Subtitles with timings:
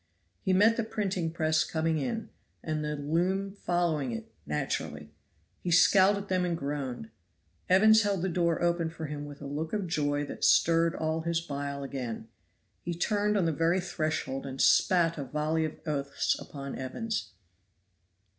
[0.41, 2.31] He met the printing press coming in,
[2.63, 5.11] and the loom following it (naturally);
[5.61, 7.11] he scowled at them and groaned.
[7.69, 11.21] Evans held the door open for him with a look of joy that stirred all
[11.21, 12.29] his bile again.
[12.81, 17.33] He turned on the very threshold and spat a volley of oaths upon Evans.